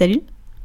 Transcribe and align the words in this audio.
Salut, 0.00 0.22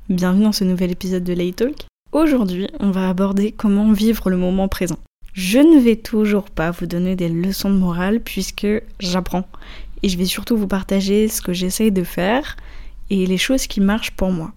bienvenue 0.07 0.45
dans 0.45 0.53
ce 0.53 0.63
nouvel 0.63 0.91
épisode 0.91 1.25
de 1.25 1.33
Lay 1.33 1.51
Talk. 1.51 1.75
Aujourd'hui, 2.13 2.69
on 2.79 2.91
va 2.91 3.09
aborder 3.09 3.51
comment 3.51 3.91
vivre 3.91 4.29
le 4.29 4.37
moment 4.37 4.69
présent. 4.69 4.97
Je 5.33 5.59
ne 5.59 5.77
vais 5.77 5.97
toujours 5.97 6.49
pas 6.49 6.71
vous 6.71 6.85
donner 6.85 7.17
des 7.17 7.27
leçons 7.27 7.69
de 7.69 7.75
morale 7.75 8.21
puisque 8.21 8.65
j'apprends. 9.01 9.45
Et 10.03 10.07
je 10.07 10.17
vais 10.17 10.23
surtout 10.23 10.55
vous 10.55 10.69
partager 10.69 11.27
ce 11.27 11.41
que 11.41 11.51
j'essaye 11.51 11.91
de 11.91 12.05
faire 12.05 12.55
et 13.09 13.25
les 13.25 13.37
choses 13.37 13.67
qui 13.67 13.81
marchent 13.81 14.11
pour 14.11 14.31
moi. 14.31 14.53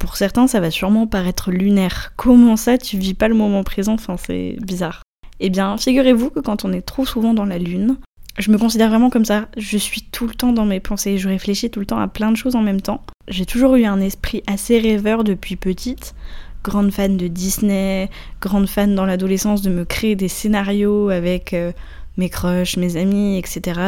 Pour 0.00 0.16
certains, 0.16 0.48
ça 0.48 0.58
va 0.58 0.72
sûrement 0.72 1.06
paraître 1.06 1.52
lunaire. 1.52 2.12
Comment 2.16 2.56
ça, 2.56 2.78
tu 2.78 2.98
vis 2.98 3.14
pas 3.14 3.28
le 3.28 3.36
moment 3.36 3.62
présent? 3.62 3.92
Enfin, 3.92 4.16
c'est 4.16 4.56
bizarre. 4.60 5.04
Eh 5.38 5.50
bien, 5.50 5.76
figurez-vous 5.76 6.30
que 6.30 6.40
quand 6.40 6.64
on 6.64 6.72
est 6.72 6.82
trop 6.82 7.06
souvent 7.06 7.32
dans 7.32 7.46
la 7.46 7.58
lune, 7.58 7.96
je 8.38 8.50
me 8.50 8.58
considère 8.58 8.88
vraiment 8.88 9.10
comme 9.10 9.24
ça. 9.24 9.48
Je 9.56 9.76
suis 9.76 10.02
tout 10.02 10.26
le 10.26 10.34
temps 10.34 10.52
dans 10.52 10.64
mes 10.64 10.80
pensées. 10.80 11.18
Je 11.18 11.28
réfléchis 11.28 11.70
tout 11.70 11.80
le 11.80 11.86
temps 11.86 11.98
à 11.98 12.08
plein 12.08 12.30
de 12.30 12.36
choses 12.36 12.56
en 12.56 12.62
même 12.62 12.80
temps. 12.80 13.02
J'ai 13.28 13.46
toujours 13.46 13.76
eu 13.76 13.84
un 13.84 14.00
esprit 14.00 14.42
assez 14.46 14.78
rêveur 14.78 15.24
depuis 15.24 15.56
petite. 15.56 16.14
Grande 16.62 16.90
fan 16.90 17.16
de 17.16 17.26
Disney, 17.26 18.10
grande 18.40 18.68
fan 18.68 18.94
dans 18.94 19.06
l'adolescence 19.06 19.62
de 19.62 19.70
me 19.70 19.86
créer 19.86 20.14
des 20.14 20.28
scénarios 20.28 21.08
avec 21.08 21.54
euh, 21.54 21.72
mes 22.18 22.28
crushs, 22.28 22.76
mes 22.76 22.96
amis, 22.96 23.38
etc. 23.38 23.80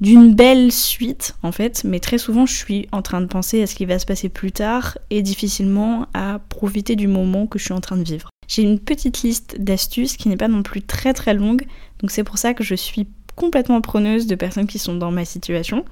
D'une 0.00 0.34
belle 0.34 0.72
suite 0.72 1.36
en 1.42 1.52
fait, 1.52 1.82
mais 1.84 1.98
très 1.98 2.18
souvent 2.18 2.44
je 2.44 2.54
suis 2.54 2.86
en 2.92 3.00
train 3.00 3.22
de 3.22 3.26
penser 3.26 3.62
à 3.62 3.66
ce 3.66 3.74
qui 3.74 3.86
va 3.86 3.98
se 3.98 4.04
passer 4.04 4.28
plus 4.28 4.52
tard 4.52 4.98
et 5.08 5.22
difficilement 5.22 6.06
à 6.12 6.38
profiter 6.50 6.96
du 6.96 7.06
moment 7.06 7.46
que 7.46 7.58
je 7.58 7.64
suis 7.64 7.74
en 7.74 7.80
train 7.80 7.96
de 7.96 8.04
vivre. 8.04 8.28
J'ai 8.46 8.62
une 8.62 8.78
petite 8.78 9.22
liste 9.22 9.60
d'astuces 9.60 10.16
qui 10.16 10.28
n'est 10.28 10.36
pas 10.36 10.48
non 10.48 10.62
plus 10.62 10.82
très 10.82 11.14
très 11.14 11.34
longue, 11.34 11.66
donc 12.00 12.10
c'est 12.10 12.24
pour 12.24 12.36
ça 12.36 12.52
que 12.52 12.64
je 12.64 12.74
suis 12.74 13.06
complètement 13.40 13.80
preneuse 13.80 14.26
de 14.26 14.34
personnes 14.34 14.66
qui 14.66 14.78
sont 14.78 14.94
dans 14.94 15.10
ma 15.10 15.24
situation 15.24 15.86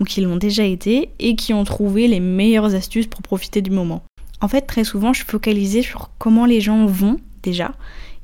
ou 0.00 0.04
qui 0.04 0.22
l'ont 0.22 0.38
déjà 0.38 0.64
été 0.64 1.10
et 1.18 1.36
qui 1.36 1.52
ont 1.52 1.64
trouvé 1.64 2.08
les 2.08 2.18
meilleures 2.18 2.74
astuces 2.74 3.06
pour 3.06 3.20
profiter 3.20 3.60
du 3.60 3.70
moment. 3.70 4.02
En 4.40 4.48
fait, 4.48 4.62
très 4.62 4.84
souvent, 4.84 5.12
je 5.12 5.22
focalisais 5.22 5.82
sur 5.82 6.10
comment 6.18 6.46
les 6.46 6.62
gens 6.62 6.86
vont 6.86 7.18
déjà 7.42 7.72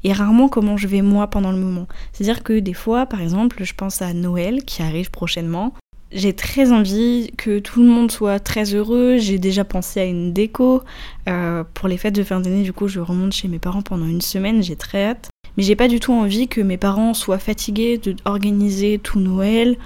et 0.03 0.15
rarement 0.15 0.49
comment 0.49 0.79
je 0.79 0.87
vais 0.87 1.03
moi 1.03 1.27
pendant 1.27 1.53
le 1.53 1.59
moment. 1.59 1.89
C'est-à-dire 2.15 2.43
que 2.43 2.59
des 2.59 2.73
fois, 2.73 3.05
par 3.05 3.21
exemple, 3.21 3.63
je 3.65 3.75
pense 3.75 4.01
à 4.01 4.15
Noël 4.15 4.65
qui 4.65 4.81
arrive 4.81 5.11
prochainement. 5.11 5.75
J'ai 6.11 6.33
très 6.33 6.73
envie 6.73 7.31
que 7.37 7.59
tout 7.59 7.83
le 7.83 7.89
monde 7.89 8.11
soit 8.11 8.41
très 8.41 8.75
heureux. 8.75 9.19
J'ai 9.19 9.39
déjà 9.39 9.65
pensé 9.65 10.01
à 10.01 10.05
une 10.07 10.33
déco. 10.33 10.83
Euh, 11.29 11.65
pour 11.75 11.87
les 11.87 11.99
fêtes 11.99 12.15
de 12.15 12.25
fin 12.25 12.41
d'année, 12.41 12.63
du 12.63 12.73
coup, 12.73 12.89
je 12.89 12.99
remonte 12.99 13.35
chez 13.35 13.47
mes 13.47 13.59
parents 13.59 13.83
pendant 13.83 14.07
une 14.07 14.23
semaine. 14.23 14.63
J'ai 14.63 14.77
très 14.77 15.05
hâte 15.05 15.29
mais 15.61 15.65
j'ai 15.65 15.77
pas 15.77 15.89
du 15.89 16.01
tout 16.01 16.15
envie 16.15 16.49
que 16.49 16.63
mes 16.63 16.79
parents 16.79 17.13
soient 17.13 17.39
fatigués 17.39 17.99
d'organiser 17.99 18.99
tout 18.99 19.21
Noël, 19.21 19.77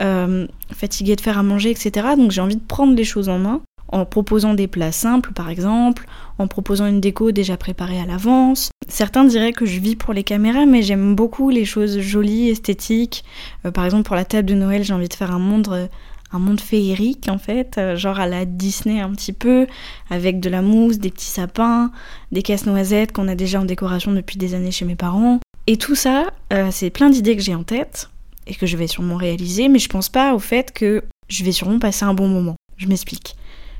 euh, 0.00 0.46
fatigués 0.72 1.16
de 1.16 1.20
faire 1.20 1.36
à 1.36 1.42
manger, 1.42 1.70
etc. 1.70 1.90
Donc 2.16 2.30
j'ai 2.30 2.40
envie 2.40 2.56
de 2.56 2.64
prendre 2.66 2.94
les 2.96 3.04
choses 3.04 3.28
en 3.28 3.38
main 3.38 3.60
en 3.88 4.06
proposant 4.06 4.54
des 4.54 4.68
plats 4.68 4.90
simples 4.90 5.34
par 5.34 5.50
exemple, 5.50 6.06
en 6.38 6.46
proposant 6.46 6.86
une 6.86 7.02
déco 7.02 7.30
déjà 7.30 7.58
préparée 7.58 8.00
à 8.00 8.06
l'avance. 8.06 8.70
Certains 8.88 9.24
diraient 9.24 9.52
que 9.52 9.66
je 9.66 9.80
vis 9.80 9.96
pour 9.96 10.14
les 10.14 10.24
caméras, 10.24 10.64
mais 10.64 10.80
j'aime 10.80 11.14
beaucoup 11.14 11.50
les 11.50 11.66
choses 11.66 11.98
jolies, 12.00 12.48
esthétiques. 12.48 13.22
Euh, 13.66 13.70
par 13.70 13.84
exemple 13.84 14.04
pour 14.04 14.16
la 14.16 14.24
table 14.24 14.48
de 14.48 14.54
Noël, 14.54 14.82
j'ai 14.82 14.94
envie 14.94 15.08
de 15.08 15.14
faire 15.14 15.34
un 15.34 15.38
monde 15.38 15.68
euh, 15.70 15.88
un 16.32 16.38
monde 16.38 16.60
féerique 16.60 17.28
en 17.28 17.38
fait, 17.38 17.78
euh, 17.78 17.96
genre 17.96 18.20
à 18.20 18.26
la 18.26 18.44
Disney 18.44 19.00
un 19.00 19.10
petit 19.10 19.32
peu, 19.32 19.66
avec 20.10 20.40
de 20.40 20.50
la 20.50 20.62
mousse, 20.62 20.98
des 20.98 21.10
petits 21.10 21.26
sapins, 21.26 21.90
des 22.32 22.42
casse-noisettes 22.42 23.12
qu'on 23.12 23.28
a 23.28 23.34
déjà 23.34 23.60
en 23.60 23.64
décoration 23.64 24.12
depuis 24.12 24.38
des 24.38 24.54
années 24.54 24.70
chez 24.70 24.84
mes 24.84 24.96
parents. 24.96 25.40
Et 25.66 25.76
tout 25.76 25.94
ça, 25.94 26.26
euh, 26.52 26.68
c'est 26.70 26.90
plein 26.90 27.10
d'idées 27.10 27.36
que 27.36 27.42
j'ai 27.42 27.54
en 27.54 27.62
tête 27.62 28.10
et 28.46 28.54
que 28.54 28.66
je 28.66 28.76
vais 28.76 28.86
sûrement 28.86 29.16
réaliser, 29.16 29.68
mais 29.68 29.78
je 29.78 29.88
pense 29.88 30.08
pas 30.08 30.34
au 30.34 30.38
fait 30.38 30.72
que 30.72 31.04
je 31.28 31.44
vais 31.44 31.52
sûrement 31.52 31.78
passer 31.78 32.04
un 32.04 32.14
bon 32.14 32.28
moment. 32.28 32.56
Je 32.76 32.86
m'explique. 32.86 33.36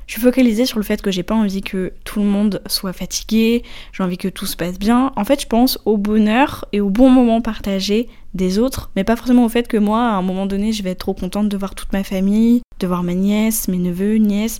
Je 0.09 0.13
suis 0.13 0.23
focalisée 0.23 0.65
sur 0.65 0.79
le 0.79 0.83
fait 0.83 1.03
que 1.03 1.11
j'ai 1.11 1.21
pas 1.21 1.35
envie 1.35 1.61
que 1.61 1.93
tout 2.03 2.19
le 2.19 2.25
monde 2.25 2.63
soit 2.65 2.93
fatigué, 2.93 3.61
j'ai 3.93 4.01
envie 4.01 4.17
que 4.17 4.27
tout 4.27 4.47
se 4.47 4.55
passe 4.55 4.79
bien. 4.79 5.11
En 5.15 5.23
fait, 5.23 5.39
je 5.39 5.45
pense 5.45 5.77
au 5.85 5.97
bonheur 5.97 6.65
et 6.73 6.81
au 6.81 6.89
bon 6.89 7.11
moment 7.11 7.41
partagé 7.41 8.09
des 8.33 8.57
autres, 8.57 8.89
mais 8.95 9.03
pas 9.03 9.15
forcément 9.15 9.45
au 9.45 9.49
fait 9.49 9.67
que 9.67 9.77
moi, 9.77 9.99
à 10.01 10.13
un 10.13 10.23
moment 10.23 10.47
donné, 10.47 10.73
je 10.73 10.81
vais 10.81 10.89
être 10.89 11.01
trop 11.01 11.13
contente 11.13 11.47
de 11.47 11.55
voir 11.55 11.75
toute 11.75 11.93
ma 11.93 12.03
famille, 12.03 12.61
de 12.79 12.87
voir 12.87 13.03
ma 13.03 13.13
nièce, 13.13 13.67
mes 13.67 13.77
neveux, 13.77 14.15
nièces. 14.15 14.57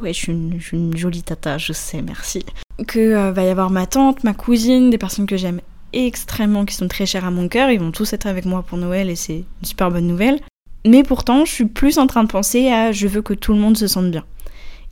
ouais, 0.00 0.14
je 0.14 0.18
suis, 0.18 0.32
une, 0.32 0.96
jolie 0.96 1.22
tata, 1.22 1.58
je 1.58 1.74
sais, 1.74 2.00
merci. 2.00 2.42
Que 2.86 3.00
euh, 3.00 3.32
va 3.32 3.44
y 3.44 3.48
avoir 3.50 3.68
ma 3.68 3.84
tante, 3.84 4.24
ma 4.24 4.32
cousine, 4.32 4.88
des 4.88 4.96
personnes 4.96 5.26
que 5.26 5.36
j'aime 5.36 5.60
extrêmement, 5.92 6.64
qui 6.64 6.74
sont 6.74 6.88
très 6.88 7.04
chères 7.04 7.26
à 7.26 7.30
mon 7.30 7.48
cœur, 7.48 7.70
ils 7.70 7.80
vont 7.80 7.92
tous 7.92 8.14
être 8.14 8.26
avec 8.26 8.46
moi 8.46 8.62
pour 8.62 8.78
Noël 8.78 9.10
et 9.10 9.16
c'est 9.16 9.44
une 9.60 9.68
super 9.68 9.90
bonne 9.90 10.06
nouvelle. 10.06 10.40
Mais 10.86 11.02
pourtant, 11.02 11.44
je 11.44 11.52
suis 11.52 11.66
plus 11.66 11.98
en 11.98 12.06
train 12.06 12.24
de 12.24 12.28
penser 12.28 12.70
à 12.70 12.92
je 12.92 13.06
veux 13.08 13.20
que 13.20 13.34
tout 13.34 13.52
le 13.52 13.58
monde 13.58 13.76
se 13.76 13.86
sente 13.86 14.10
bien. 14.10 14.24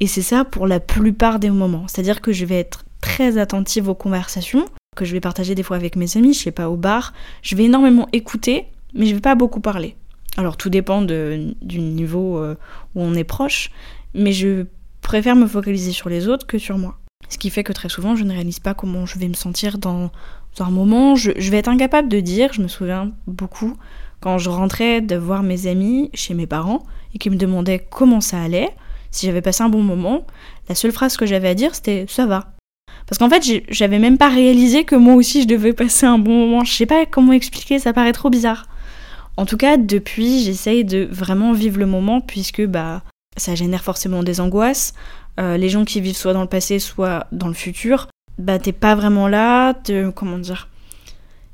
Et 0.01 0.07
c'est 0.07 0.23
ça 0.23 0.45
pour 0.45 0.67
la 0.67 0.81
plupart 0.81 1.39
des 1.39 1.51
moments. 1.51 1.87
C'est-à-dire 1.89 2.21
que 2.21 2.33
je 2.33 2.45
vais 2.45 2.59
être 2.59 2.85
très 3.01 3.39
attentive 3.39 3.89
aux 3.89 3.95
conversations 3.95 4.67
que 4.97 5.05
je 5.05 5.13
vais 5.13 5.21
partager 5.21 5.55
des 5.55 5.63
fois 5.63 5.77
avec 5.77 5.95
mes 5.95 6.17
amis, 6.17 6.35
je 6.35 6.41
sais 6.41 6.51
pas, 6.51 6.69
au 6.69 6.77
bar. 6.77 7.13
Je 7.43 7.55
vais 7.55 7.65
énormément 7.65 8.09
écouter, 8.13 8.67
mais 8.95 9.07
je 9.07 9.15
vais 9.15 9.21
pas 9.21 9.35
beaucoup 9.35 9.61
parler. 9.61 9.95
Alors 10.37 10.57
tout 10.57 10.71
dépend 10.71 11.03
du 11.03 11.79
niveau 11.81 12.39
euh, 12.39 12.57
où 12.95 13.03
on 13.03 13.15
est 13.15 13.25
proche, 13.25 13.71
mais 14.15 14.33
je 14.33 14.67
préfère 15.03 15.37
me 15.37 15.47
focaliser 15.47 15.93
sur 15.93 16.09
les 16.09 16.29
autres 16.29 16.47
que 16.47 16.59
sur 16.59 16.79
moi. 16.79 16.99
Ce 17.29 17.39
qui 17.39 17.51
fait 17.51 17.65
que 17.65 17.73
très 17.73 17.89
souvent, 17.89 18.17
je 18.17 18.25
ne 18.25 18.33
réalise 18.33 18.61
pas 18.61 18.75
comment 18.75 19.07
je 19.07 19.19
vais 19.19 19.29
me 19.29 19.35
sentir 19.35 19.79
dans, 19.79 20.11
un 20.59 20.71
moment. 20.71 21.17
Je, 21.17 21.33
vais 21.51 21.59
être 21.59 21.69
incapable 21.69 22.09
de 22.09 22.21
dire, 22.21 22.53
je 22.53 22.63
me 22.63 22.69
souviens 22.69 23.13
beaucoup, 23.27 23.77
quand 24.21 24.39
je 24.39 24.49
rentrais 24.49 25.03
de 25.03 25.17
voir 25.17 25.43
mes 25.43 25.67
amis 25.67 26.11
chez 26.15 26.33
mes 26.33 26.47
parents 26.47 26.83
et 27.15 27.19
qu'ils 27.19 27.33
me 27.33 27.37
demandaient 27.37 27.87
comment 27.91 28.23
ça 28.23 28.41
allait, 28.41 28.71
si 29.17 29.27
j'avais 29.27 29.43
passé 29.43 29.63
un 29.63 29.69
bon 29.69 29.83
moment, 29.83 30.27
la 30.69 30.75
seule 30.75 30.93
phrase 30.93 31.17
que 31.17 31.27
j'avais 31.27 31.49
à 31.49 31.55
dire 31.55 31.75
c'était 31.75 32.07
ça 32.09 32.27
va. 32.27 32.53
Parce 33.07 33.19
qu'en 33.19 33.31
fait, 33.31 33.63
j'avais 33.69 33.99
même 33.99 34.19
pas 34.19 34.29
réalisé 34.29 34.85
que 34.85 34.97
moi 34.97 35.15
aussi 35.15 35.43
je 35.43 35.47
devais 35.47 35.73
passer 35.73 36.07
un 36.07 36.19
bon 36.19 36.47
moment. 36.47 36.65
Je 36.65 36.73
sais 36.73 36.87
pas 36.87 37.07
comment 37.07 37.33
expliquer, 37.33 37.79
ça 37.79 37.93
paraît 37.93 38.13
trop 38.13 38.31
bizarre. 38.31 38.67
En 39.37 39.47
tout 39.47 39.57
cas, 39.57 39.77
depuis, 39.77 40.43
j'essaye 40.43 40.85
de 40.85 41.07
vraiment 41.11 41.53
vivre 41.53 41.79
le 41.79 41.87
moment 41.87 42.21
puisque 42.21 42.65
bah 42.65 43.03
ça 43.37 43.55
génère 43.55 43.85
forcément 43.85 44.23
des 44.23 44.41
angoisses. 44.41 44.95
Euh, 45.39 45.57
les 45.57 45.69
gens 45.69 45.85
qui 45.85 46.01
vivent 46.01 46.17
soit 46.17 46.33
dans 46.33 46.43
le 46.43 46.49
passé, 46.49 46.79
soit 46.79 47.27
dans 47.33 47.49
le 47.49 47.55
futur, 47.55 48.09
bah 48.39 48.59
t'es 48.59 48.73
pas 48.73 48.95
vraiment 48.95 49.29
là, 49.29 49.75
comment 50.15 50.39
dire, 50.39 50.69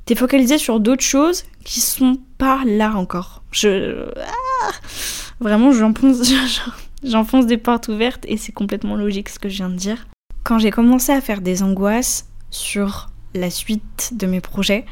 t'es 0.05 0.15
focalisé 0.15 0.57
sur 0.57 0.79
d'autres 0.79 1.03
choses 1.03 1.43
qui 1.65 1.81
sont 1.81 2.17
pas 2.37 2.61
là 2.65 2.93
encore. 2.95 3.43
Je 3.51 4.09
ah, 4.17 4.71
vraiment 5.39 5.71
j'enfonce 5.71 6.21
j'enfonce 7.03 7.45
des 7.45 7.57
portes 7.57 7.87
ouvertes 7.87 8.25
et 8.27 8.37
c'est 8.37 8.51
complètement 8.51 8.95
logique 8.95 9.29
ce 9.29 9.39
que 9.39 9.49
je 9.49 9.57
viens 9.57 9.69
de 9.69 9.75
dire. 9.75 10.07
Quand 10.43 10.59
j'ai 10.59 10.71
commencé 10.71 11.11
à 11.11 11.21
faire 11.21 11.41
des 11.41 11.63
angoisses 11.63 12.27
sur 12.51 13.09
la 13.33 13.49
suite 13.49 14.13
de 14.13 14.27
mes 14.27 14.41
projets, 14.41 14.85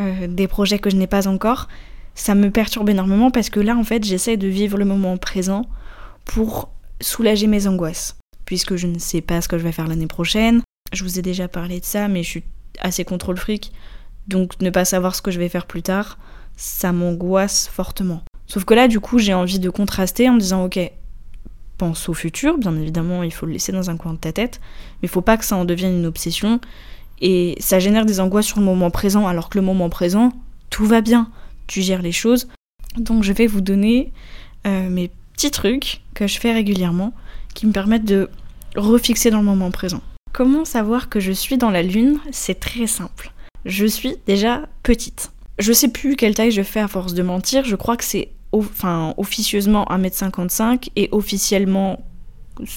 euh, 0.00 0.26
des 0.26 0.48
projets 0.48 0.78
que 0.78 0.90
je 0.90 0.96
n'ai 0.96 1.06
pas 1.06 1.28
encore, 1.28 1.68
ça 2.14 2.34
me 2.34 2.50
perturbe 2.50 2.88
énormément 2.88 3.30
parce 3.30 3.50
que 3.50 3.60
là 3.60 3.76
en 3.76 3.84
fait 3.84 4.04
j'essaie 4.04 4.36
de 4.36 4.48
vivre 4.48 4.78
le 4.78 4.84
moment 4.84 5.16
présent 5.16 5.66
pour 6.24 6.70
soulager 7.00 7.46
mes 7.46 7.66
angoisses. 7.66 8.16
Puisque 8.44 8.76
je 8.76 8.86
ne 8.86 8.98
sais 8.98 9.20
pas 9.20 9.40
ce 9.40 9.48
que 9.48 9.58
je 9.58 9.64
vais 9.64 9.72
faire 9.72 9.88
l'année 9.88 10.06
prochaine, 10.06 10.62
je 10.92 11.02
vous 11.02 11.18
ai 11.18 11.22
déjà 11.22 11.48
parlé 11.48 11.80
de 11.80 11.84
ça, 11.84 12.08
mais 12.08 12.22
je 12.22 12.28
suis 12.28 12.44
assez 12.80 13.04
contrôle 13.04 13.36
fric, 13.36 13.72
donc 14.28 14.60
ne 14.60 14.70
pas 14.70 14.84
savoir 14.84 15.14
ce 15.14 15.22
que 15.22 15.30
je 15.30 15.38
vais 15.38 15.48
faire 15.48 15.66
plus 15.66 15.82
tard, 15.82 16.18
ça 16.56 16.92
m'angoisse 16.92 17.68
fortement. 17.68 18.22
Sauf 18.46 18.64
que 18.64 18.74
là, 18.74 18.88
du 18.88 19.00
coup, 19.00 19.18
j'ai 19.18 19.34
envie 19.34 19.58
de 19.58 19.70
contraster 19.70 20.28
en 20.28 20.34
me 20.34 20.40
disant, 20.40 20.64
ok, 20.64 20.78
pense 21.76 22.08
au 22.08 22.14
futur, 22.14 22.58
bien 22.58 22.74
évidemment, 22.76 23.22
il 23.22 23.32
faut 23.32 23.46
le 23.46 23.52
laisser 23.52 23.72
dans 23.72 23.90
un 23.90 23.96
coin 23.96 24.12
de 24.12 24.18
ta 24.18 24.32
tête, 24.32 24.60
mais 25.02 25.06
il 25.06 25.08
faut 25.08 25.20
pas 25.20 25.36
que 25.36 25.44
ça 25.44 25.56
en 25.56 25.64
devienne 25.64 25.98
une 25.98 26.06
obsession, 26.06 26.60
et 27.20 27.56
ça 27.60 27.78
génère 27.78 28.06
des 28.06 28.20
angoisses 28.20 28.46
sur 28.46 28.58
le 28.58 28.64
moment 28.64 28.90
présent, 28.90 29.26
alors 29.26 29.48
que 29.48 29.58
le 29.58 29.64
moment 29.64 29.88
présent, 29.88 30.32
tout 30.70 30.86
va 30.86 31.00
bien, 31.00 31.30
tu 31.66 31.82
gères 31.82 32.02
les 32.02 32.12
choses. 32.12 32.48
Donc 32.96 33.22
je 33.24 33.32
vais 33.32 33.46
vous 33.46 33.60
donner 33.60 34.12
euh, 34.66 34.88
mes 34.88 35.10
petits 35.32 35.50
trucs 35.50 36.00
que 36.14 36.26
je 36.26 36.38
fais 36.38 36.52
régulièrement 36.52 37.12
qui 37.54 37.66
me 37.66 37.72
permettent 37.72 38.04
de 38.04 38.28
refixer 38.76 39.30
dans 39.30 39.38
le 39.38 39.44
moment 39.44 39.70
présent. 39.70 40.00
Comment 40.32 40.64
savoir 40.64 41.08
que 41.08 41.20
je 41.20 41.32
suis 41.32 41.58
dans 41.58 41.70
la 41.70 41.82
lune? 41.82 42.18
C'est 42.32 42.58
très 42.58 42.86
simple. 42.86 43.32
Je 43.64 43.86
suis 43.86 44.16
déjà 44.26 44.62
petite. 44.82 45.30
Je 45.58 45.72
sais 45.72 45.88
plus 45.88 46.16
quelle 46.16 46.34
taille 46.34 46.50
je 46.50 46.62
fais 46.62 46.80
à 46.80 46.88
force 46.88 47.14
de 47.14 47.22
mentir, 47.22 47.64
je 47.64 47.76
crois 47.76 47.96
que 47.96 48.04
c'est 48.04 48.30
enfin, 48.60 49.14
officieusement 49.16 49.84
1m55 49.90 50.90
et 50.96 51.08
officiellement 51.12 52.04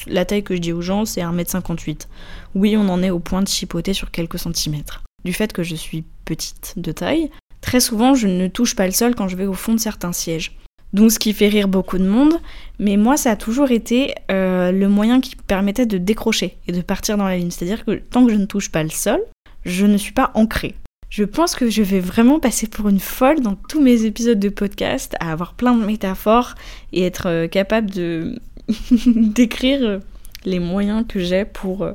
la 0.07 0.25
taille 0.25 0.43
que 0.43 0.55
je 0.55 0.61
dis 0.61 0.73
aux 0.73 0.81
gens 0.81 1.05
c'est 1.05 1.21
1m58. 1.21 2.07
Oui, 2.55 2.75
on 2.77 2.89
en 2.89 3.03
est 3.03 3.09
au 3.09 3.19
point 3.19 3.41
de 3.41 3.47
chipoter 3.47 3.93
sur 3.93 4.11
quelques 4.11 4.39
centimètres. 4.39 5.03
Du 5.25 5.33
fait 5.33 5.53
que 5.53 5.63
je 5.63 5.75
suis 5.75 6.03
petite 6.25 6.73
de 6.77 6.91
taille, 6.91 7.29
très 7.61 7.79
souvent 7.79 8.15
je 8.15 8.27
ne 8.27 8.47
touche 8.47 8.75
pas 8.75 8.85
le 8.85 8.91
sol 8.91 9.15
quand 9.15 9.27
je 9.27 9.35
vais 9.35 9.45
au 9.45 9.53
fond 9.53 9.73
de 9.73 9.79
certains 9.79 10.13
sièges. 10.13 10.57
Donc 10.93 11.11
ce 11.11 11.19
qui 11.19 11.33
fait 11.33 11.49
rire 11.49 11.67
beaucoup 11.67 11.97
de 11.97 12.07
monde, 12.07 12.39
mais 12.79 12.97
moi 12.97 13.17
ça 13.17 13.31
a 13.31 13.35
toujours 13.35 13.71
été 13.71 14.15
euh, 14.31 14.71
le 14.71 14.87
moyen 14.87 15.19
qui 15.19 15.35
permettait 15.35 15.85
de 15.85 15.97
décrocher 15.97 16.57
et 16.67 16.71
de 16.71 16.81
partir 16.81 17.17
dans 17.17 17.27
la 17.27 17.37
ligne. 17.37 17.51
C'est-à-dire 17.51 17.83
que 17.83 17.95
tant 17.95 18.25
que 18.25 18.31
je 18.31 18.37
ne 18.37 18.45
touche 18.45 18.71
pas 18.71 18.83
le 18.83 18.89
sol, 18.89 19.19
je 19.65 19.85
ne 19.85 19.97
suis 19.97 20.13
pas 20.13 20.31
ancrée. 20.33 20.75
Je 21.09 21.23
pense 21.23 21.55
que 21.55 21.69
je 21.69 21.83
vais 21.83 22.01
vraiment 22.01 22.39
passer 22.39 22.67
pour 22.67 22.89
une 22.89 22.99
folle 22.99 23.39
dans 23.39 23.55
tous 23.55 23.81
mes 23.81 24.03
épisodes 24.03 24.39
de 24.39 24.49
podcast, 24.49 25.15
à 25.19 25.31
avoir 25.31 25.53
plein 25.53 25.73
de 25.73 25.85
métaphores 25.85 26.55
et 26.91 27.03
être 27.03 27.27
euh, 27.27 27.47
capable 27.47 27.89
de 27.89 28.39
d'écrire 29.05 30.01
les 30.43 30.59
moyens 30.59 31.05
que 31.07 31.19
j'ai 31.19 31.45
pour 31.45 31.83
euh, 31.83 31.93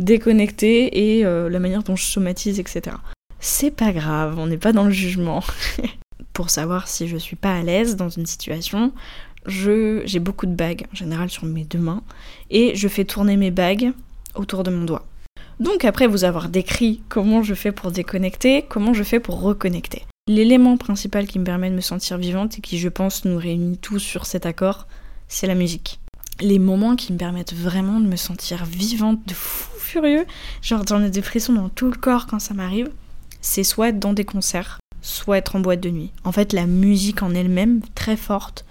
déconnecter 0.00 1.18
et 1.18 1.24
euh, 1.24 1.48
la 1.48 1.60
manière 1.60 1.84
dont 1.84 1.94
je 1.94 2.04
somatise, 2.04 2.58
etc. 2.58 2.96
C'est 3.38 3.70
pas 3.70 3.92
grave, 3.92 4.36
on 4.38 4.48
n'est 4.48 4.58
pas 4.58 4.72
dans 4.72 4.84
le 4.84 4.90
jugement. 4.90 5.44
pour 6.32 6.50
savoir 6.50 6.88
si 6.88 7.08
je 7.08 7.16
suis 7.16 7.36
pas 7.36 7.54
à 7.54 7.62
l'aise 7.62 7.96
dans 7.96 8.08
une 8.08 8.26
situation, 8.26 8.92
j'ai 9.46 10.18
beaucoup 10.20 10.46
de 10.46 10.54
bagues 10.54 10.86
en 10.92 10.94
général 10.94 11.30
sur 11.30 11.44
mes 11.44 11.64
deux 11.64 11.78
mains 11.78 12.02
et 12.50 12.76
je 12.76 12.86
fais 12.86 13.04
tourner 13.04 13.36
mes 13.36 13.50
bagues 13.50 13.92
autour 14.36 14.62
de 14.62 14.70
mon 14.70 14.84
doigt. 14.84 15.04
Donc 15.60 15.84
après 15.84 16.06
vous 16.06 16.24
avoir 16.24 16.48
décrit 16.48 17.02
comment 17.08 17.42
je 17.42 17.54
fais 17.54 17.72
pour 17.72 17.90
déconnecter, 17.90 18.64
comment 18.68 18.94
je 18.94 19.02
fais 19.02 19.18
pour 19.18 19.40
reconnecter. 19.40 20.04
L'élément 20.28 20.76
principal 20.76 21.26
qui 21.26 21.38
me 21.38 21.44
permet 21.44 21.70
de 21.70 21.74
me 21.74 21.80
sentir 21.80 22.16
vivante 22.16 22.58
et 22.58 22.60
qui 22.60 22.78
je 22.78 22.88
pense 22.88 23.24
nous 23.24 23.38
réunit 23.38 23.78
tous 23.78 23.98
sur 23.98 24.26
cet 24.26 24.46
accord, 24.46 24.86
c'est 25.26 25.46
la 25.46 25.54
musique. 25.54 25.98
Les 26.40 26.60
moments 26.60 26.94
qui 26.94 27.12
me 27.12 27.18
permettent 27.18 27.54
vraiment 27.54 27.98
de 27.98 28.06
me 28.06 28.16
sentir 28.16 28.64
vivante 28.64 29.26
de 29.26 29.34
fou 29.34 29.68
furieux, 29.78 30.26
genre 30.60 30.84
j'en 30.86 31.02
ai 31.02 31.10
des 31.10 31.22
frissons 31.22 31.54
dans 31.54 31.70
tout 31.70 31.90
le 31.90 31.96
corps 31.96 32.26
quand 32.26 32.38
ça 32.38 32.54
m'arrive, 32.54 32.90
c'est 33.40 33.64
soit 33.64 33.88
être 33.88 33.98
dans 33.98 34.12
des 34.12 34.24
concerts, 34.24 34.78
soit 35.00 35.38
être 35.38 35.56
en 35.56 35.60
boîte 35.60 35.80
de 35.80 35.90
nuit. 35.90 36.12
En 36.24 36.32
fait, 36.32 36.52
la 36.52 36.66
musique 36.66 37.22
en 37.22 37.34
elle-même, 37.34 37.80
très 37.94 38.16
forte, 38.16 38.64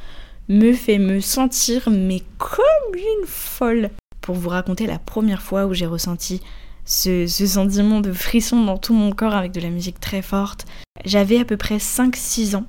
me 0.48 0.74
fait 0.74 1.00
me 1.00 1.19
sentir 1.19 1.89
mais 1.89 2.22
comme 2.38 2.95
une 2.95 3.25
folle. 3.25 3.89
Pour 4.22 4.36
vous 4.36 4.50
raconter 4.50 4.88
la 4.88 5.00
première 5.00 5.42
fois 5.42 5.66
où 5.66 5.74
j'ai 5.74 5.86
ressenti 5.86 6.42
ce, 6.88 7.28
sentiment 7.28 8.00
de 8.00 8.13
frisson 8.13 8.63
dans 8.63 8.78
tout 8.78 8.94
mon 8.94 9.12
corps 9.12 9.36
avec 9.36 9.51
de 9.51 9.60
la 9.60 9.69
musique 9.69 10.00
très 10.00 10.22
forte, 10.22 10.66
j'avais 11.06 11.39
à 11.39 11.45
peu 11.45 11.57
près 11.57 11.78
5-6 11.78 12.56
ans. 12.56 12.66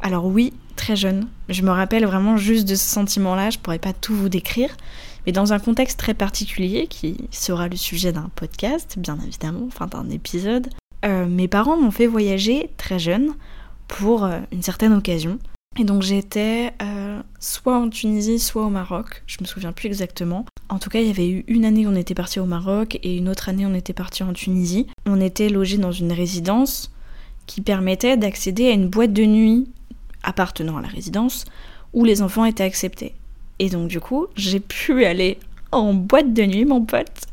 Alors 0.00 0.26
oui, 0.26 0.54
très 0.76 0.96
jeune. 0.96 1.28
Je 1.48 1.62
me 1.62 1.70
rappelle 1.70 2.06
vraiment 2.06 2.36
juste 2.36 2.68
de 2.68 2.74
ce 2.74 2.84
sentiment-là, 2.84 3.50
je 3.50 3.58
pourrais 3.58 3.78
pas 3.78 3.92
tout 3.92 4.14
vous 4.14 4.28
décrire, 4.28 4.74
mais 5.26 5.32
dans 5.32 5.52
un 5.52 5.58
contexte 5.58 5.98
très 5.98 6.14
particulier 6.14 6.86
qui 6.86 7.28
sera 7.30 7.68
le 7.68 7.76
sujet 7.76 8.12
d'un 8.12 8.30
podcast, 8.36 8.94
bien 8.98 9.18
évidemment, 9.26 9.66
enfin 9.66 9.86
d'un 9.86 10.08
épisode. 10.10 10.68
Euh, 11.04 11.26
mes 11.26 11.48
parents 11.48 11.76
m'ont 11.76 11.90
fait 11.90 12.06
voyager 12.06 12.70
très 12.76 12.98
jeune 12.98 13.34
pour 13.88 14.24
euh, 14.24 14.38
une 14.52 14.62
certaine 14.62 14.92
occasion. 14.92 15.38
Et 15.78 15.84
donc 15.84 16.02
j'étais 16.02 16.72
euh, 16.80 17.20
soit 17.38 17.76
en 17.76 17.90
Tunisie, 17.90 18.38
soit 18.38 18.64
au 18.64 18.70
Maroc, 18.70 19.22
je 19.26 19.36
me 19.40 19.46
souviens 19.46 19.72
plus 19.72 19.86
exactement. 19.86 20.46
En 20.68 20.78
tout 20.78 20.90
cas, 20.90 21.00
il 21.00 21.06
y 21.06 21.10
avait 21.10 21.28
eu 21.28 21.44
une 21.48 21.64
année 21.64 21.86
où 21.86 21.90
on 21.90 21.96
était 21.96 22.14
parti 22.14 22.40
au 22.40 22.46
Maroc 22.46 22.98
et 23.02 23.16
une 23.16 23.28
autre 23.28 23.48
année 23.48 23.66
où 23.66 23.68
on 23.68 23.74
était 23.74 23.92
parti 23.92 24.22
en 24.22 24.32
Tunisie. 24.32 24.86
On 25.04 25.20
était 25.20 25.48
logé 25.48 25.76
dans 25.76 25.92
une 25.92 26.12
résidence 26.12 26.90
qui 27.46 27.60
permettait 27.60 28.16
d'accéder 28.16 28.68
à 28.68 28.72
une 28.72 28.88
boîte 28.88 29.12
de 29.12 29.24
nuit 29.24 29.68
appartenant 30.22 30.78
à 30.78 30.82
la 30.82 30.88
résidence 30.88 31.44
où 31.92 32.04
les 32.04 32.22
enfants 32.22 32.46
étaient 32.46 32.64
acceptés. 32.64 33.14
Et 33.58 33.68
donc 33.68 33.88
du 33.88 34.00
coup, 34.00 34.26
j'ai 34.34 34.60
pu 34.60 35.04
aller 35.04 35.38
en 35.72 35.94
boîte 35.94 36.32
de 36.32 36.42
nuit, 36.42 36.64
mon 36.64 36.84
pote, 36.84 37.26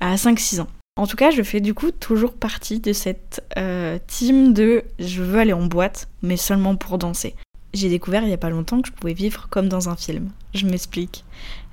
à 0.00 0.16
5-6 0.16 0.60
ans. 0.60 0.68
En 0.98 1.06
tout 1.06 1.16
cas, 1.16 1.30
je 1.30 1.42
fais 1.42 1.60
du 1.60 1.74
coup 1.74 1.90
toujours 1.90 2.32
partie 2.32 2.80
de 2.80 2.92
cette 2.92 3.42
euh, 3.58 3.98
team 4.06 4.54
de 4.54 4.84
je 4.98 5.22
veux 5.22 5.38
aller 5.38 5.52
en 5.52 5.66
boîte, 5.66 6.08
mais 6.22 6.38
seulement 6.38 6.76
pour 6.76 6.96
danser. 6.96 7.34
J'ai 7.76 7.90
découvert 7.90 8.22
il 8.22 8.30
y 8.30 8.32
a 8.32 8.38
pas 8.38 8.48
longtemps 8.48 8.80
que 8.80 8.88
je 8.88 8.92
pouvais 8.92 9.12
vivre 9.12 9.48
comme 9.50 9.68
dans 9.68 9.90
un 9.90 9.96
film. 9.96 10.30
Je 10.54 10.64
m'explique. 10.64 11.24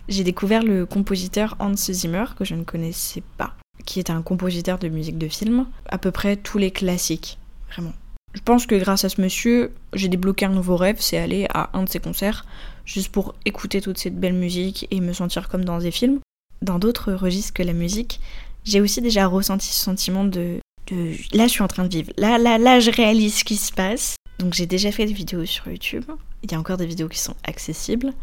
J'ai 0.09 0.25
découvert 0.25 0.61
le 0.61 0.85
compositeur 0.85 1.55
Hans 1.59 1.77
Zimmer, 1.77 2.25
que 2.37 2.43
je 2.43 2.55
ne 2.55 2.65
connaissais 2.65 3.23
pas, 3.37 3.55
qui 3.85 3.99
est 3.99 4.09
un 4.09 4.21
compositeur 4.21 4.79
de 4.79 4.89
musique 4.89 5.17
de 5.17 5.29
film, 5.29 5.65
à 5.87 5.97
peu 5.97 6.11
près 6.11 6.35
tous 6.35 6.57
les 6.57 6.71
classiques, 6.71 7.37
vraiment. 7.71 7.93
Je 8.33 8.41
pense 8.41 8.65
que 8.65 8.75
grâce 8.75 9.05
à 9.05 9.09
ce 9.09 9.21
monsieur, 9.21 9.71
j'ai 9.93 10.09
débloqué 10.09 10.43
un 10.43 10.49
nouveau 10.49 10.75
rêve, 10.75 10.97
c'est 10.99 11.17
aller 11.17 11.47
à 11.53 11.69
un 11.71 11.83
de 11.83 11.89
ses 11.89 12.01
concerts, 12.01 12.45
juste 12.83 13.09
pour 13.09 13.33
écouter 13.45 13.79
toute 13.79 13.97
cette 13.97 14.19
belle 14.19 14.33
musique 14.33 14.85
et 14.91 14.99
me 14.99 15.13
sentir 15.13 15.47
comme 15.47 15.63
dans 15.63 15.77
des 15.77 15.91
films. 15.91 16.19
Dans 16.61 16.79
d'autres 16.79 17.13
registres 17.13 17.53
que 17.53 17.63
la 17.63 17.71
musique, 17.71 18.19
j'ai 18.65 18.81
aussi 18.81 18.99
déjà 18.99 19.25
ressenti 19.25 19.67
ce 19.67 19.85
sentiment 19.85 20.25
de, 20.25 20.59
de, 20.87 21.13
Là, 21.33 21.47
je 21.47 21.51
suis 21.53 21.63
en 21.63 21.69
train 21.69 21.85
de 21.85 21.95
vivre. 21.95 22.11
Là, 22.17 22.37
là, 22.37 22.57
là, 22.57 22.81
je 22.81 22.91
réalise 22.91 23.35
ce 23.35 23.43
qui 23.45 23.55
se 23.55 23.71
passe. 23.71 24.17
Donc 24.39 24.53
j'ai 24.53 24.65
déjà 24.65 24.91
fait 24.91 25.05
des 25.05 25.13
vidéos 25.13 25.45
sur 25.45 25.67
YouTube. 25.67 26.05
Il 26.43 26.51
y 26.51 26.55
a 26.55 26.59
encore 26.59 26.77
des 26.77 26.85
vidéos 26.85 27.07
qui 27.07 27.19
sont 27.19 27.35
accessibles 27.43 28.13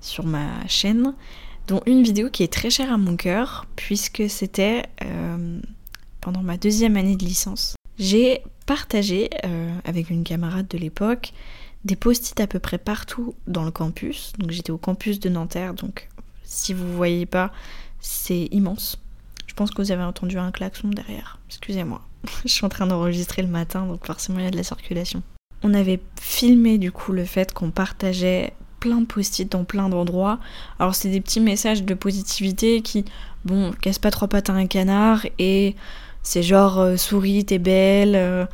sur 0.00 0.24
ma 0.24 0.66
chaîne, 0.68 1.14
dont 1.66 1.82
une 1.86 2.02
vidéo 2.02 2.30
qui 2.30 2.42
est 2.42 2.52
très 2.52 2.70
chère 2.70 2.92
à 2.92 2.96
mon 2.96 3.16
cœur, 3.16 3.66
puisque 3.76 4.28
c'était 4.28 4.84
euh, 5.04 5.60
pendant 6.20 6.42
ma 6.42 6.56
deuxième 6.56 6.96
année 6.96 7.16
de 7.16 7.24
licence. 7.24 7.74
J'ai 7.98 8.42
partagé 8.66 9.30
euh, 9.44 9.72
avec 9.84 10.10
une 10.10 10.24
camarade 10.24 10.68
de 10.68 10.78
l'époque 10.78 11.32
des 11.84 11.96
post-it 11.96 12.38
à 12.40 12.46
peu 12.46 12.58
près 12.58 12.78
partout 12.78 13.34
dans 13.46 13.64
le 13.64 13.70
campus. 13.70 14.32
Donc 14.38 14.50
j'étais 14.50 14.72
au 14.72 14.78
campus 14.78 15.20
de 15.20 15.28
Nanterre, 15.28 15.74
donc 15.74 16.08
si 16.42 16.74
vous 16.74 16.92
voyez 16.96 17.26
pas, 17.26 17.52
c'est 18.00 18.48
immense. 18.50 18.98
Je 19.46 19.54
pense 19.54 19.70
que 19.70 19.80
vous 19.80 19.92
avez 19.92 20.02
entendu 20.02 20.38
un 20.38 20.50
klaxon 20.50 20.88
derrière. 20.88 21.38
Excusez-moi. 21.48 22.02
Je 22.44 22.52
suis 22.52 22.66
en 22.66 22.68
train 22.68 22.86
d'enregistrer 22.86 23.42
le 23.42 23.48
matin, 23.48 23.86
donc 23.86 24.04
forcément 24.04 24.38
il 24.38 24.44
y 24.44 24.48
a 24.48 24.50
de 24.50 24.56
la 24.56 24.64
circulation. 24.64 25.22
On 25.68 25.74
avait 25.74 25.98
filmé 26.20 26.78
du 26.78 26.92
coup 26.92 27.10
le 27.10 27.24
fait 27.24 27.52
qu'on 27.52 27.72
partageait 27.72 28.52
plein 28.78 29.00
de 29.00 29.04
post-it 29.04 29.50
dans 29.50 29.64
plein 29.64 29.88
d'endroits. 29.88 30.38
Alors 30.78 30.94
c'est 30.94 31.08
des 31.08 31.20
petits 31.20 31.40
messages 31.40 31.82
de 31.82 31.92
positivité 31.94 32.82
qui, 32.82 33.04
bon, 33.44 33.72
casse 33.80 33.98
pas 33.98 34.12
trois 34.12 34.28
pattes 34.28 34.48
à 34.48 34.52
un 34.52 34.68
canard 34.68 35.26
et 35.40 35.74
c'est 36.22 36.44
genre 36.44 36.78
euh, 36.78 36.96
souris, 36.96 37.44
t'es 37.44 37.58
belle, 37.58 38.14
euh, 38.14 38.46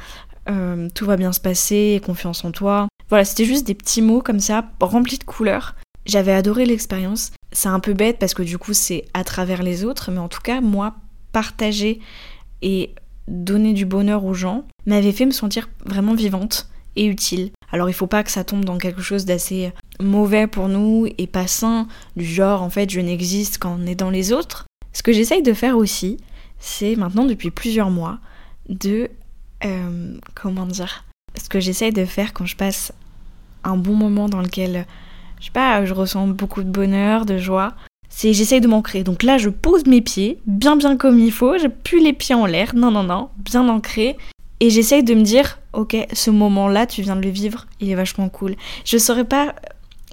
euh, 0.48 0.88
tout 0.94 1.04
va 1.04 1.18
bien 1.18 1.34
se 1.34 1.40
passer, 1.40 2.00
confiance 2.02 2.46
en 2.46 2.50
toi. 2.50 2.88
Voilà, 3.10 3.26
c'était 3.26 3.44
juste 3.44 3.66
des 3.66 3.74
petits 3.74 4.00
mots 4.00 4.22
comme 4.22 4.40
ça, 4.40 4.64
remplis 4.80 5.18
de 5.18 5.24
couleurs. 5.24 5.74
J'avais 6.06 6.32
adoré 6.32 6.64
l'expérience. 6.64 7.32
C'est 7.52 7.68
un 7.68 7.80
peu 7.80 7.92
bête 7.92 8.18
parce 8.18 8.32
que 8.32 8.42
du 8.42 8.56
coup 8.56 8.72
c'est 8.72 9.04
à 9.12 9.22
travers 9.22 9.62
les 9.62 9.84
autres, 9.84 10.10
mais 10.10 10.18
en 10.18 10.28
tout 10.28 10.40
cas 10.40 10.62
moi, 10.62 10.94
partager 11.32 12.00
et 12.62 12.94
donner 13.28 13.74
du 13.74 13.84
bonheur 13.84 14.24
aux 14.24 14.32
gens 14.32 14.64
m'avait 14.86 15.12
fait 15.12 15.26
me 15.26 15.30
sentir 15.30 15.68
vraiment 15.84 16.14
vivante 16.14 16.71
et 16.96 17.06
utile. 17.06 17.50
Alors 17.70 17.88
il 17.88 17.94
faut 17.94 18.06
pas 18.06 18.22
que 18.22 18.30
ça 18.30 18.44
tombe 18.44 18.64
dans 18.64 18.78
quelque 18.78 19.02
chose 19.02 19.24
d'assez 19.24 19.72
mauvais 20.00 20.46
pour 20.46 20.68
nous 20.68 21.06
et 21.18 21.26
pas 21.26 21.46
sain, 21.46 21.88
du 22.16 22.24
genre 22.24 22.62
en 22.62 22.70
fait 22.70 22.90
je 22.90 23.00
n'existe 23.00 23.58
qu'en 23.58 23.86
aidant 23.86 24.10
les 24.10 24.32
autres. 24.32 24.66
Ce 24.92 25.02
que 25.02 25.12
j'essaye 25.12 25.42
de 25.42 25.54
faire 25.54 25.76
aussi, 25.76 26.18
c'est 26.58 26.96
maintenant 26.96 27.24
depuis 27.24 27.50
plusieurs 27.50 27.90
mois 27.90 28.18
de... 28.68 29.10
Euh, 29.64 30.18
comment 30.34 30.66
dire 30.66 31.04
Ce 31.36 31.48
que 31.48 31.60
j'essaye 31.60 31.92
de 31.92 32.04
faire 32.04 32.32
quand 32.32 32.46
je 32.46 32.56
passe 32.56 32.92
un 33.64 33.76
bon 33.76 33.94
moment 33.94 34.28
dans 34.28 34.40
lequel, 34.40 34.86
je 35.40 35.46
sais 35.46 35.52
pas, 35.52 35.84
je 35.84 35.94
ressens 35.94 36.26
beaucoup 36.28 36.62
de 36.62 36.70
bonheur, 36.70 37.24
de 37.24 37.38
joie, 37.38 37.74
c'est 38.08 38.32
j'essaye 38.32 38.60
de 38.60 38.68
m'ancrer. 38.68 39.02
Donc 39.02 39.22
là, 39.22 39.38
je 39.38 39.48
pose 39.48 39.86
mes 39.86 40.00
pieds, 40.00 40.38
bien 40.46 40.76
bien 40.76 40.96
comme 40.96 41.18
il 41.18 41.32
faut, 41.32 41.56
j'ai 41.58 41.68
plus 41.68 42.02
les 42.02 42.12
pieds 42.12 42.34
en 42.34 42.46
l'air, 42.46 42.74
non 42.74 42.90
non 42.90 43.02
non, 43.02 43.30
bien 43.38 43.68
ancré, 43.68 44.16
et 44.62 44.70
j'essaye 44.70 45.02
de 45.02 45.14
me 45.14 45.22
dire, 45.22 45.58
ok, 45.72 45.96
ce 46.12 46.30
moment-là, 46.30 46.86
tu 46.86 47.02
viens 47.02 47.16
de 47.16 47.22
le 47.22 47.30
vivre, 47.30 47.66
il 47.80 47.90
est 47.90 47.96
vachement 47.96 48.28
cool. 48.28 48.54
Je 48.84 48.96
saurais 48.96 49.24
pas 49.24 49.56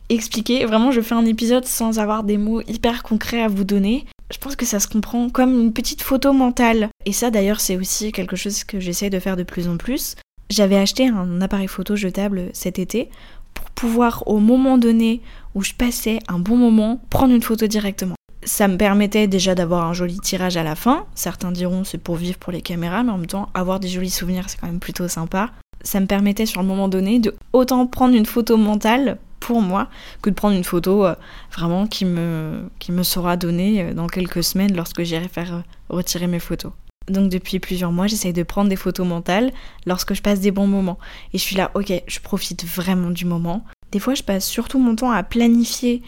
expliquer, 0.09 0.65
vraiment, 0.65 0.89
je 0.91 1.01
fais 1.01 1.13
un 1.13 1.27
épisode 1.27 1.65
sans 1.65 1.99
avoir 1.99 2.23
des 2.23 2.39
mots 2.39 2.61
hyper 2.61 3.03
concrets 3.03 3.43
à 3.43 3.47
vous 3.47 3.63
donner. 3.63 4.07
Je 4.31 4.39
pense 4.39 4.55
que 4.55 4.65
ça 4.65 4.79
se 4.79 4.87
comprend 4.87 5.29
comme 5.29 5.61
une 5.61 5.71
petite 5.71 6.01
photo 6.01 6.33
mentale. 6.33 6.89
Et 7.05 7.13
ça, 7.13 7.29
d'ailleurs, 7.29 7.59
c'est 7.59 7.77
aussi 7.77 8.11
quelque 8.11 8.35
chose 8.35 8.63
que 8.63 8.79
j'essaye 8.79 9.11
de 9.11 9.19
faire 9.19 9.37
de 9.37 9.43
plus 9.43 9.67
en 9.67 9.77
plus. 9.77 10.15
J'avais 10.49 10.77
acheté 10.77 11.07
un 11.07 11.41
appareil 11.41 11.67
photo 11.67 11.95
jetable 11.95 12.49
cet 12.53 12.79
été 12.79 13.11
pour 13.53 13.69
pouvoir, 13.69 14.23
au 14.25 14.39
moment 14.39 14.79
donné 14.79 15.21
où 15.53 15.61
je 15.61 15.73
passais 15.73 16.17
un 16.27 16.39
bon 16.39 16.57
moment, 16.57 16.99
prendre 17.11 17.35
une 17.35 17.43
photo 17.43 17.67
directement 17.67 18.15
ça 18.43 18.67
me 18.67 18.77
permettait 18.77 19.27
déjà 19.27 19.55
d'avoir 19.55 19.85
un 19.85 19.93
joli 19.93 20.19
tirage 20.19 20.57
à 20.57 20.63
la 20.63 20.75
fin. 20.75 21.05
Certains 21.15 21.51
diront 21.51 21.83
c'est 21.83 21.97
pour 21.97 22.15
vivre 22.15 22.37
pour 22.37 22.51
les 22.51 22.61
caméras, 22.61 23.03
mais 23.03 23.11
en 23.11 23.17
même 23.17 23.27
temps, 23.27 23.49
avoir 23.53 23.79
des 23.79 23.87
jolis 23.87 24.09
souvenirs, 24.09 24.45
c'est 24.47 24.59
quand 24.59 24.67
même 24.67 24.79
plutôt 24.79 25.07
sympa. 25.07 25.51
Ça 25.81 25.99
me 25.99 26.05
permettait 26.05 26.45
sur 26.45 26.61
le 26.61 26.67
moment 26.67 26.87
donné 26.87 27.19
de 27.19 27.35
autant 27.53 27.85
prendre 27.87 28.15
une 28.15 28.25
photo 28.25 28.57
mentale 28.57 29.17
pour 29.39 29.61
moi 29.61 29.87
que 30.21 30.29
de 30.29 30.35
prendre 30.35 30.55
une 30.55 30.63
photo 30.63 31.05
euh, 31.05 31.15
vraiment 31.53 31.87
qui 31.87 32.05
me, 32.05 32.69
qui 32.79 32.91
me 32.91 33.03
sera 33.03 33.37
donnée 33.37 33.81
euh, 33.81 33.93
dans 33.93 34.07
quelques 34.07 34.43
semaines 34.43 34.75
lorsque 34.75 35.03
j'irai 35.03 35.27
faire 35.27 35.53
euh, 35.53 35.61
retirer 35.89 36.27
mes 36.27 36.39
photos. 36.39 36.73
Donc 37.09 37.31
depuis 37.31 37.59
plusieurs 37.59 37.91
mois, 37.91 38.07
j'essaye 38.07 38.33
de 38.33 38.43
prendre 38.43 38.69
des 38.69 38.75
photos 38.75 39.07
mentales 39.07 39.51
lorsque 39.85 40.13
je 40.13 40.21
passe 40.21 40.39
des 40.39 40.51
bons 40.51 40.67
moments. 40.67 40.99
Et 41.33 41.37
je 41.37 41.43
suis 41.43 41.55
là, 41.55 41.71
ok, 41.73 41.91
je 42.05 42.19
profite 42.19 42.65
vraiment 42.65 43.09
du 43.09 43.25
moment. 43.25 43.63
Des 43.91 43.99
fois, 43.99 44.13
je 44.13 44.21
passe 44.21 44.45
surtout 44.45 44.77
mon 44.77 44.95
temps 44.95 45.11
à 45.11 45.23
planifier 45.23 46.03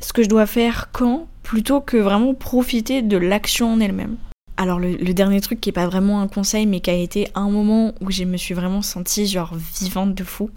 ce 0.00 0.12
que 0.12 0.22
je 0.22 0.28
dois 0.28 0.46
faire 0.46 0.88
quand, 0.92 1.28
plutôt 1.44 1.80
que 1.80 1.96
vraiment 1.96 2.34
profiter 2.34 3.02
de 3.02 3.16
l'action 3.16 3.72
en 3.74 3.78
elle-même. 3.78 4.16
Alors 4.56 4.80
le, 4.80 4.96
dernier 5.14 5.40
truc 5.40 5.60
qui 5.60 5.68
est 5.68 5.72
pas 5.72 5.86
vraiment 5.86 6.20
un 6.20 6.26
conseil 6.26 6.66
mais 6.66 6.80
qui 6.80 6.90
a 6.90 6.94
été 6.94 7.28
un 7.34 7.50
moment 7.50 7.92
où 8.00 8.10
je 8.10 8.24
me 8.24 8.36
suis 8.36 8.54
vraiment 8.54 8.82
sentie 8.82 9.26
genre 9.26 9.54
vivante 9.80 10.14
de 10.14 10.24
fou, 10.24 10.50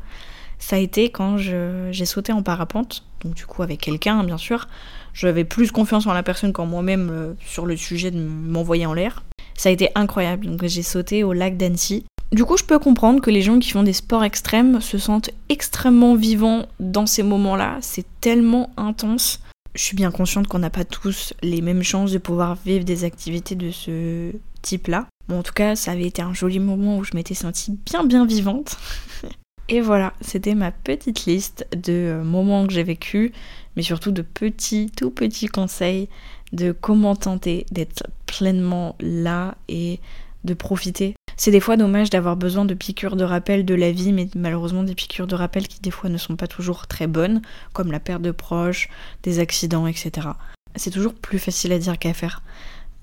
ça 0.60 0.78
a 0.78 0.80
été 0.80 1.10
quand 1.10 1.38
j'ai 1.38 2.06
sauté 2.06 2.32
en 2.32 2.42
parapente, 2.42 3.04
donc 3.24 3.36
du 3.36 3.46
coup 3.46 3.62
avec 3.62 3.82
quelqu'un 3.82 4.24
bien 4.24 4.38
sûr. 4.38 4.68
J'avais 5.14 5.46
plus 5.46 5.72
confiance 5.72 6.06
en 6.06 6.14
la 6.14 6.22
personne 6.24 6.54
qu'en 6.54 6.68
moi-même 6.68 7.10
euh, 7.12 7.34
sur 7.44 7.66
le 7.66 7.76
sujet 7.76 8.12
de 8.12 8.20
m'envoyer 8.20 8.86
en 8.86 8.94
l'air. 8.94 9.24
Ça 9.56 9.70
a 9.70 9.72
été 9.72 9.90
incroyable, 9.96 10.46
donc 10.46 10.64
j'ai 10.64 10.84
sauté 10.84 11.24
au 11.24 11.34
lac 11.34 11.58
d'Annecy. 11.58 12.06
Du 12.32 12.46
coup, 12.46 12.56
je 12.56 12.64
peux 12.64 12.78
comprendre 12.78 13.22
que 13.22 13.32
les 13.32 13.42
gens 13.42 13.58
qui 13.58 13.72
font 13.72 13.82
des 13.82 13.94
sports 13.94 14.24
extrêmes 14.24 14.80
se 14.80 15.00
sentent 15.00 15.32
extrêmement 15.50 16.14
vivants 16.14 16.68
dans 16.80 17.08
ces 17.08 17.24
moments-là. 17.24 17.78
C'est 17.82 18.06
tellement 18.22 18.70
intense. 18.78 19.40
Je 19.78 19.84
suis 19.84 19.96
bien 19.96 20.10
consciente 20.10 20.48
qu'on 20.48 20.58
n'a 20.58 20.72
pas 20.72 20.86
tous 20.86 21.36
les 21.44 21.62
mêmes 21.62 21.84
chances 21.84 22.12
de 22.12 22.18
pouvoir 22.18 22.58
vivre 22.66 22.84
des 22.84 23.04
activités 23.04 23.54
de 23.54 23.70
ce 23.70 24.32
type-là. 24.64 25.06
Bon, 25.28 25.40
en 25.40 25.44
tout 25.44 25.54
cas, 25.54 25.76
ça 25.76 25.92
avait 25.92 26.08
été 26.08 26.24
un 26.24 26.34
joli 26.34 26.58
moment 26.58 26.98
où 26.98 27.04
je 27.04 27.12
m'étais 27.14 27.36
sentie 27.36 27.78
bien 27.86 28.04
bien 28.04 28.26
vivante. 28.26 28.76
Et 29.70 29.82
voilà, 29.82 30.14
c'était 30.20 30.56
ma 30.56 30.72
petite 30.72 31.26
liste 31.26 31.68
de 31.76 31.94
euh, 31.94 32.24
moments 32.24 32.66
que 32.66 32.74
j'ai 32.74 32.82
vécu, 32.84 33.34
mais 33.76 33.84
surtout 33.84 34.12
de 34.12 34.24
petits, 34.24 34.90
tout 34.96 35.12
petits 35.12 35.48
conseils 35.48 36.10
de 36.54 36.72
comment 36.72 37.16
tenter 37.16 37.68
d'être 37.72 38.08
pleinement 38.26 38.96
là 39.00 39.58
et 39.68 40.00
de 40.44 40.56
profiter. 40.56 41.14
C'est 41.40 41.52
des 41.52 41.60
fois 41.60 41.78
dommage 41.78 42.10
d'avoir 42.10 42.36
besoin 42.36 42.66
de 42.66 42.74
piqûres 42.74 43.16
de 43.16 43.24
rappel 43.24 43.64
de 43.64 43.76
la 43.76 43.92
vie, 43.92 44.12
mais 44.12 44.28
malheureusement 44.36 44.82
des 44.82 44.96
piqûres 44.96 45.28
de 45.28 45.36
rappel 45.36 45.68
qui 45.68 45.80
des 45.80 45.92
fois 45.92 46.10
ne 46.10 46.18
sont 46.18 46.36
pas 46.36 46.48
toujours 46.48 46.88
très 46.88 47.06
bonnes, 47.06 47.44
comme 47.74 47.92
la 47.92 48.00
perte 48.00 48.24
de 48.24 48.32
proches, 48.32 48.90
des 49.22 49.40
accidents, 49.40 49.86
etc. 49.86 50.30
C'est 50.76 50.90
toujours 50.90 51.14
plus 51.14 51.38
facile 51.38 51.74
à 51.74 51.80
dire 51.80 52.00
qu'à 52.00 52.16
faire. 52.16 52.42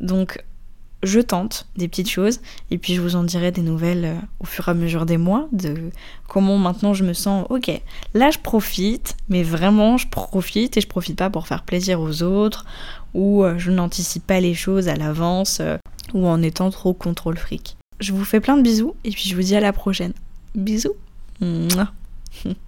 Donc 0.00 0.42
je 1.04 1.20
tente 1.20 1.68
des 1.76 1.86
petites 1.86 2.10
choses 2.10 2.40
et 2.70 2.78
puis 2.78 2.94
je 2.94 3.00
vous 3.00 3.14
en 3.14 3.22
dirai 3.22 3.52
des 3.52 3.62
nouvelles 3.62 4.04
euh, 4.04 4.14
au 4.40 4.46
fur 4.46 4.66
et 4.66 4.70
à 4.72 4.74
mesure 4.74 5.06
des 5.06 5.18
mois 5.18 5.46
de 5.52 5.90
comment 6.26 6.58
maintenant 6.58 6.92
je 6.92 7.04
me 7.04 7.12
sens. 7.12 7.46
Ok, 7.50 7.70
là 8.14 8.30
je 8.30 8.38
profite, 8.38 9.16
mais 9.28 9.44
vraiment 9.44 9.96
je 9.96 10.08
profite 10.08 10.76
et 10.76 10.80
je 10.80 10.88
profite 10.88 11.18
pas 11.18 11.30
pour 11.30 11.46
faire 11.46 11.62
plaisir 11.62 12.00
aux 12.00 12.22
autres 12.22 12.64
ou 13.12 13.44
euh, 13.44 13.58
je 13.58 13.70
n'anticipe 13.70 14.26
pas 14.26 14.40
les 14.40 14.54
choses 14.54 14.88
à 14.88 14.96
l'avance 14.96 15.58
euh, 15.60 15.76
ou 16.14 16.26
en 16.26 16.42
étant 16.42 16.70
trop 16.70 16.94
contrôle 16.94 17.36
fric. 17.36 17.76
Je 18.00 18.12
vous 18.12 18.24
fais 18.24 18.40
plein 18.40 18.56
de 18.56 18.62
bisous 18.62 18.94
et 19.04 19.10
puis 19.10 19.28
je 19.28 19.34
vous 19.34 19.42
dis 19.42 19.56
à 19.56 19.60
la 19.60 19.72
prochaine. 19.72 20.12
Bisous. 20.54 20.94